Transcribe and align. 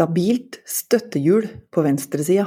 Stabilt 0.00 0.62
støttehjul 0.64 1.44
på 1.68 1.82
venstresida. 1.84 2.46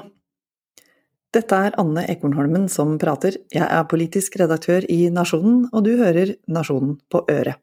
Dette 1.30 1.58
er 1.68 1.76
Anne 1.78 2.02
Ekornholmen 2.10 2.64
som 2.66 2.96
prater, 2.98 3.36
jeg 3.54 3.68
er 3.68 3.84
politisk 3.92 4.40
redaktør 4.42 4.88
i 4.90 5.12
Nasjonen, 5.14 5.68
og 5.70 5.84
du 5.86 5.92
hører 6.00 6.32
Nasjonen 6.50 6.96
på 7.14 7.22
øret. 7.30 7.62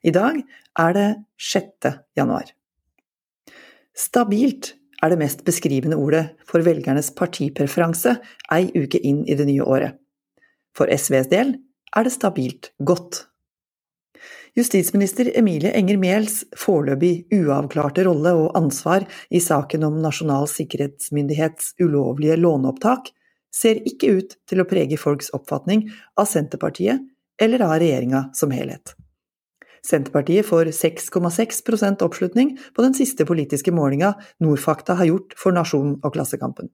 I 0.00 0.14
dag 0.16 0.40
er 0.40 0.96
det 0.96 1.04
6. 1.36 1.90
januar. 2.16 2.48
Stabilt 3.92 4.72
er 5.04 5.12
det 5.12 5.20
mest 5.20 5.44
beskrivende 5.44 6.00
ordet 6.00 6.24
for 6.48 6.64
velgernes 6.64 7.12
partipreferanse 7.20 8.16
ei 8.56 8.70
uke 8.72 9.04
inn 9.04 9.20
i 9.28 9.36
det 9.36 9.50
nye 9.52 9.68
året. 9.68 10.00
For 10.72 10.88
SVs 10.88 11.28
del 11.28 11.58
er 11.92 12.08
det 12.08 12.16
stabilt 12.16 12.72
godt. 12.80 13.26
Justisminister 14.56 15.28
Emilie 15.36 15.68
Enger 15.76 15.98
Mehls 16.00 16.38
foreløpig 16.56 17.26
uavklarte 17.36 18.06
rolle 18.06 18.30
og 18.38 18.54
ansvar 18.56 19.04
i 19.28 19.36
saken 19.44 19.84
om 19.84 19.98
Nasjonal 20.00 20.48
sikkerhetsmyndighets 20.48 21.74
ulovlige 21.82 22.38
låneopptak 22.40 23.10
ser 23.52 23.82
ikke 23.84 24.14
ut 24.16 24.32
til 24.48 24.62
å 24.62 24.66
prege 24.68 24.96
folks 24.96 25.28
oppfatning 25.36 25.84
av 26.16 26.30
Senterpartiet 26.30 27.04
eller 27.36 27.66
av 27.68 27.76
regjeringa 27.82 28.30
som 28.36 28.54
helhet. 28.56 28.94
Senterpartiet 29.84 30.48
får 30.48 30.72
6,6% 30.72 32.00
oppslutning 32.08 32.56
på 32.72 32.84
den 32.86 32.96
siste 32.96 33.28
politiske 33.28 33.76
målinga 33.76 34.14
Nordfakta 34.40 34.96
har 34.96 35.10
gjort 35.12 35.36
for 35.36 35.52
Nasjonen 35.52 35.98
og 36.00 36.16
Klassekampen. 36.16 36.72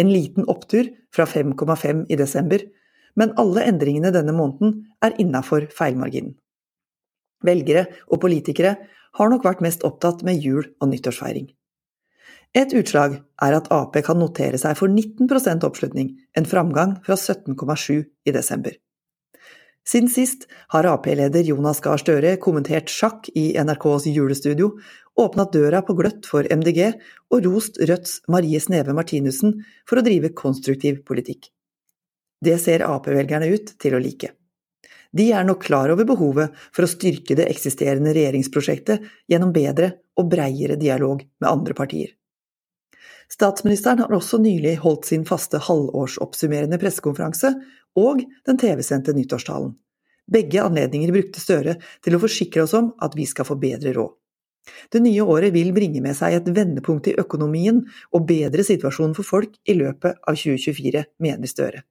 En 0.00 0.08
liten 0.08 0.48
opptur 0.48 0.88
fra 1.12 1.28
5,5 1.28 2.06
i 2.08 2.16
desember, 2.16 2.64
men 3.20 3.36
alle 3.36 3.68
endringene 3.68 4.14
denne 4.16 4.32
måneden 4.32 4.86
er 5.04 5.20
innafor 5.20 5.68
feilmarginen. 5.76 6.38
Velgere 7.46 7.86
og 8.08 8.20
politikere 8.24 8.76
har 9.18 9.32
nok 9.32 9.44
vært 9.44 9.64
mest 9.64 9.84
opptatt 9.86 10.22
med 10.26 10.40
jul 10.40 10.64
og 10.80 10.88
nyttårsfeiring. 10.92 11.50
Et 12.52 12.72
utslag 12.76 13.16
er 13.40 13.54
at 13.56 13.68
Ap 13.72 13.96
kan 14.04 14.18
notere 14.20 14.58
seg 14.60 14.76
for 14.76 14.92
19 14.92 15.64
oppslutning, 15.64 16.16
en 16.36 16.48
framgang 16.48 16.98
fra 17.06 17.16
17,7 17.16 18.02
i 18.28 18.34
desember. 18.34 18.76
Siden 19.88 20.10
sist 20.12 20.44
har 20.70 20.86
Ap-leder 20.86 21.42
Jonas 21.42 21.80
Gahr 21.82 21.98
Støre 21.98 22.36
kommentert 22.36 22.92
sjakk 22.92 23.26
i 23.34 23.50
NRKs 23.58 24.06
julestudio, 24.12 24.76
åpnet 25.18 25.52
døra 25.52 25.80
på 25.82 25.96
gløtt 25.98 26.28
for 26.28 26.46
MDG 26.46 26.92
og 27.32 27.48
rost 27.48 27.80
Rødts 27.80 28.20
Marie 28.30 28.60
Sneve 28.62 28.94
Martinussen 28.94 29.58
for 29.88 29.98
å 29.98 30.04
drive 30.06 30.30
konstruktiv 30.38 31.02
politikk. 31.08 31.50
Det 32.42 32.60
ser 32.60 32.84
Ap-velgerne 32.86 33.48
ut 33.50 33.74
til 33.80 33.96
å 33.96 34.02
like. 34.02 34.30
De 35.12 35.28
er 35.32 35.44
nok 35.44 35.60
klar 35.66 35.92
over 35.92 36.08
behovet 36.08 36.56
for 36.72 36.86
å 36.86 36.90
styrke 36.90 37.36
det 37.36 37.48
eksisterende 37.52 38.14
regjeringsprosjektet 38.16 39.04
gjennom 39.28 39.52
bedre 39.52 39.92
og 40.16 40.30
breiere 40.32 40.78
dialog 40.80 41.20
med 41.22 41.48
andre 41.50 41.76
partier. 41.76 42.14
Statsministeren 43.32 44.02
har 44.02 44.12
også 44.12 44.40
nylig 44.42 44.78
holdt 44.82 45.08
sin 45.08 45.24
faste 45.28 45.60
halvårsoppsummerende 45.64 46.80
pressekonferanse 46.80 47.52
og 48.00 48.24
den 48.48 48.58
TV-sendte 48.60 49.14
nyttårstalen. 49.16 49.72
Begge 50.32 50.62
anledninger 50.62 51.12
brukte 51.12 51.40
Støre 51.42 51.76
til 52.04 52.16
å 52.16 52.20
forsikre 52.22 52.64
oss 52.64 52.74
om 52.78 52.92
at 53.04 53.16
vi 53.18 53.26
skal 53.28 53.48
få 53.48 53.56
bedre 53.60 53.94
råd. 53.96 54.12
Det 54.92 55.00
nye 55.02 55.24
året 55.26 55.52
vil 55.54 55.72
bringe 55.74 56.00
med 56.04 56.14
seg 56.14 56.36
et 56.36 56.50
vendepunkt 56.54 57.08
i 57.10 57.16
økonomien 57.18 57.80
og 58.14 58.28
bedre 58.28 58.64
situasjonen 58.64 59.16
for 59.16 59.26
folk 59.26 59.56
i 59.66 59.74
løpet 59.74 60.20
av 60.22 60.38
2024, 60.38 61.02
mener 61.24 61.50
Støre. 61.50 61.82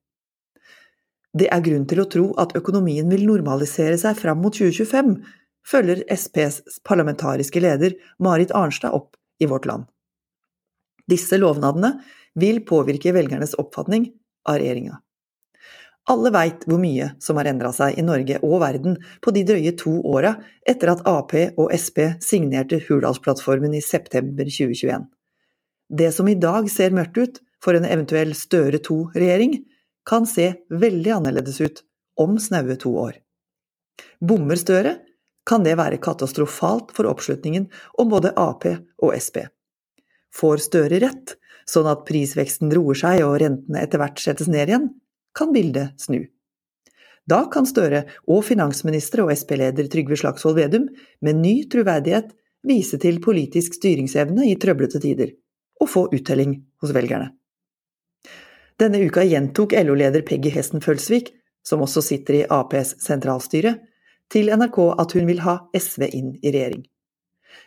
Det 1.37 1.47
er 1.47 1.63
grunn 1.63 1.85
til 1.87 2.01
å 2.03 2.07
tro 2.11 2.25
at 2.41 2.55
økonomien 2.59 3.07
vil 3.11 3.23
normalisere 3.27 3.97
seg 3.99 4.17
fram 4.19 4.41
mot 4.43 4.55
2025, 4.55 5.13
følger 5.67 6.03
SPs 6.11 6.81
parlamentariske 6.87 7.61
leder 7.63 7.95
Marit 8.19 8.51
Arnstad 8.57 8.95
opp 8.97 9.15
i 9.39 9.47
Vårt 9.47 9.67
Land. 9.69 9.87
Disse 11.07 11.39
lovnadene 11.39 11.95
vil 12.39 12.61
påvirke 12.67 13.13
velgernes 13.15 13.55
oppfatning 13.59 14.09
av 14.47 14.59
regjeringa. 14.59 14.99
Alle 16.09 16.31
veit 16.33 16.63
hvor 16.65 16.81
mye 16.81 17.11
som 17.21 17.37
har 17.37 17.47
endra 17.51 17.69
seg 17.75 17.99
i 17.99 18.03
Norge 18.05 18.39
og 18.41 18.57
verden 18.63 18.97
på 19.21 19.33
de 19.35 19.43
drøye 19.45 19.73
to 19.77 19.93
åra 20.09 20.33
etter 20.67 20.89
at 20.91 21.03
Ap 21.07 21.35
og 21.37 21.67
Sp 21.77 22.17
signerte 22.23 22.81
Hurdalsplattformen 22.87 23.75
i 23.77 23.83
september 23.85 24.49
2021. 24.49 25.05
Det 25.91 26.09
som 26.15 26.27
i 26.31 26.39
dag 26.39 26.69
ser 26.73 26.95
mørkt 26.95 27.19
ut 27.21 27.39
for 27.61 27.77
en 27.77 27.85
eventuell 27.85 28.33
Støre 28.37 28.79
II-regjering, 28.81 29.59
kan 30.07 30.27
se 30.27 30.53
veldig 30.69 31.11
annerledes 31.17 31.61
ut 31.61 31.83
om 32.19 32.39
snaue 32.39 32.75
to 32.79 32.93
år. 32.97 33.17
Bommer 34.21 34.59
Støre, 34.59 34.97
kan 35.45 35.63
det 35.65 35.73
være 35.79 35.97
katastrofalt 36.01 36.91
for 36.93 37.09
oppslutningen 37.09 37.67
om 38.01 38.11
både 38.11 38.33
Ap 38.37 38.67
og 38.67 39.15
Sp. 39.17 39.47
Får 40.37 40.61
Støre 40.67 40.99
rett, 41.01 41.35
sånn 41.69 41.89
at 41.89 42.05
prisveksten 42.07 42.71
roer 42.73 42.97
seg 42.97 43.23
og 43.25 43.39
rentene 43.41 43.81
etter 43.81 44.01
hvert 44.01 44.21
settes 44.21 44.49
ned 44.51 44.69
igjen, 44.69 44.91
kan 45.37 45.51
bildet 45.55 45.97
snu. 46.01 46.21
Da 47.29 47.45
kan 47.53 47.67
Støre 47.69 48.05
og 48.29 48.45
finansminister 48.45 49.23
og 49.25 49.33
Sp-leder 49.37 49.89
Trygve 49.91 50.17
Slagsvold 50.19 50.57
Vedum 50.57 50.87
med 51.25 51.41
ny 51.41 51.55
troverdighet 51.71 52.33
vise 52.67 52.97
til 53.01 53.21
politisk 53.23 53.77
styringsevne 53.77 54.45
i 54.49 54.57
trøblete 54.61 55.01
tider, 55.01 55.33
og 55.81 55.89
få 55.89 56.07
uttelling 56.13 56.59
hos 56.81 56.93
velgerne. 56.93 57.31
Denne 58.81 58.97
uka 59.05 59.21
gjentok 59.21 59.75
LO-leder 59.77 60.23
Peggy 60.25 60.49
Hesten 60.49 60.81
Følsvik, 60.81 61.27
som 61.61 61.83
også 61.85 62.01
sitter 62.01 62.39
i 62.39 62.45
Aps 62.49 62.95
sentralstyre, 63.03 63.75
til 64.31 64.47
NRK 64.49 64.77
at 65.03 65.11
hun 65.13 65.27
vil 65.29 65.41
ha 65.45 65.59
SV 65.77 66.07
inn 66.07 66.31
i 66.41 66.49
regjering. 66.49 66.81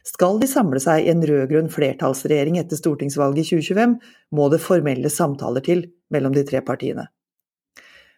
Skal 0.03 0.41
de 0.41 0.49
samle 0.51 0.81
seg 0.83 1.05
i 1.05 1.13
en 1.13 1.23
rød-grønn 1.23 1.69
flertallsregjering 1.71 2.57
etter 2.59 2.81
stortingsvalget 2.81 3.45
i 3.45 3.61
2025, 3.61 3.95
må 4.35 4.49
det 4.51 4.63
formelle 4.65 5.13
samtaler 5.13 5.63
til 5.63 5.85
mellom 6.11 6.35
de 6.35 6.43
tre 6.49 6.65
partiene. 6.67 7.07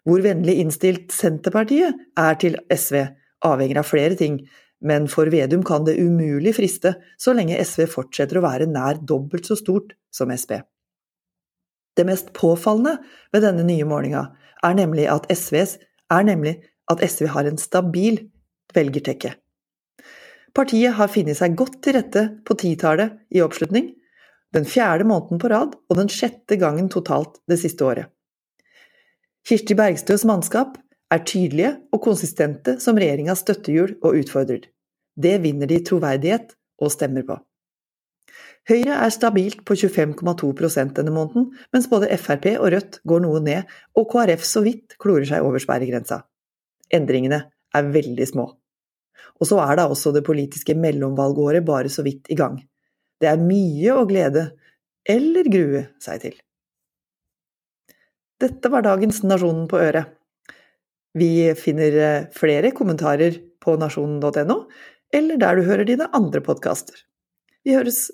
Hvor 0.06 0.22
vennlig 0.24 0.54
innstilt 0.62 1.12
Senterpartiet 1.12 1.98
er 2.16 2.38
til 2.40 2.56
SV, 2.70 3.02
avhenger 3.44 3.82
av 3.82 3.90
flere 3.90 4.16
ting, 4.16 4.38
men 4.80 5.10
for 5.10 5.28
Vedum 5.32 5.66
kan 5.66 5.84
det 5.84 5.98
umulig 6.00 6.54
friste 6.56 6.94
så 7.20 7.36
lenge 7.36 7.60
SV 7.60 7.84
fortsetter 7.92 8.40
å 8.40 8.46
være 8.46 8.70
nær 8.70 9.02
dobbelt 9.02 9.50
så 9.50 9.58
stort 9.58 9.92
som 10.14 10.32
Sp. 10.32 10.62
Det 11.96 12.04
mest 12.04 12.32
påfallende 12.36 12.98
ved 13.32 13.44
denne 13.46 13.64
nye 13.66 13.86
målinga 13.88 14.26
er 14.64 14.76
nemlig 14.76 15.06
at, 15.10 15.28
er 15.32 16.22
nemlig 16.28 16.58
at 16.92 17.02
SV 17.02 17.30
har 17.32 17.48
en 17.48 17.58
stabil 17.58 18.20
velgertekke. 18.76 19.34
Partiet 20.56 20.96
har 20.96 21.12
funnet 21.12 21.36
seg 21.36 21.56
godt 21.56 21.80
til 21.84 21.98
rette 21.98 22.22
på 22.46 22.56
titallet 22.56 23.16
i 23.34 23.42
oppslutning, 23.44 23.90
den 24.56 24.64
fjerde 24.64 25.04
måneden 25.04 25.40
på 25.42 25.50
rad 25.52 25.74
og 25.76 25.98
den 25.98 26.08
sjette 26.12 26.56
gangen 26.56 26.88
totalt 26.92 27.40
det 27.50 27.58
siste 27.60 27.84
året. 27.84 28.08
Kirsti 29.46 29.76
Bergstøs 29.78 30.24
mannskap 30.26 30.78
er 31.12 31.22
tydelige 31.28 31.74
og 31.94 32.02
konsistente 32.02 32.78
som 32.82 32.96
regjeringas 32.98 33.44
støttehjul 33.44 33.98
og 34.00 34.16
utfordrer. 34.22 34.64
Det 35.16 35.36
vinner 35.44 35.70
de 35.70 35.82
troverdighet 35.84 36.56
og 36.82 36.90
stemmer 36.92 37.26
på. 37.28 37.36
Høyre 38.66 38.96
er 38.98 39.12
stabilt 39.14 39.60
på 39.66 39.76
25,2% 39.78 40.96
denne 40.96 41.12
måneden, 41.14 41.52
mens 41.74 41.86
både 41.90 42.10
Frp 42.18 42.48
og 42.56 42.72
Rødt 42.74 42.98
går 43.06 43.22
noe 43.22 43.42
ned, 43.42 43.68
og 43.94 44.08
KrF 44.10 44.42
så 44.42 44.62
vidt 44.64 44.96
klorer 45.02 45.26
seg 45.28 45.46
over 45.46 45.62
sperregrensa. 45.62 46.24
Endringene 46.94 47.44
er 47.76 47.92
veldig 47.94 48.26
små. 48.26 48.48
Og 49.38 49.46
så 49.46 49.60
er 49.62 49.78
da 49.78 49.86
også 49.90 50.10
det 50.16 50.24
politiske 50.26 50.74
mellomvalgåret 50.78 51.66
bare 51.66 51.92
så 51.92 52.02
vidt 52.06 52.26
i 52.32 52.38
gang. 52.38 52.58
Det 53.22 53.30
er 53.30 53.40
mye 53.40 53.94
å 53.94 54.04
glede, 54.08 54.48
eller 55.06 55.46
grue, 55.52 55.86
seg 56.02 56.26
til. 56.26 56.36
Dette 58.42 58.68
var 58.72 58.84
dagens 58.84 59.22
Nasjonen 59.24 59.64
på 59.70 59.78
øret. 59.80 60.10
Vi 61.16 61.30
finner 61.56 61.94
eh, 61.96 62.26
flere 62.34 62.74
kommentarer 62.76 63.38
på 63.62 63.78
nasjonen.no, 63.80 64.58
eller 65.14 65.38
der 65.40 65.56
du 65.56 65.68
hører 65.70 65.88
dine 65.88 66.10
andre 66.16 66.42
podkaster. 66.44 66.98
Vi 67.64 67.72
høres 67.78 68.10